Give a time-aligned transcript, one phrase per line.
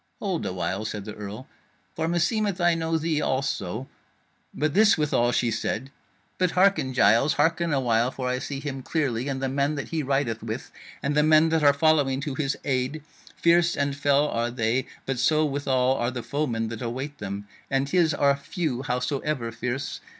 [0.19, 1.47] "Hold a while," said the carle,
[1.95, 3.87] "for meseemeth I know thee also.
[4.51, 5.91] But this withal she said:
[6.39, 9.89] 'But hearken, Giles, hearken a while, for I see him clearly, and the men that
[9.89, 10.71] he rideth with,
[11.03, 13.03] and the men that are following to his aid,
[13.35, 17.89] fierce and fell are they; but so withal are the foemen that await them, and
[17.89, 20.01] his are few, howsoever fierce.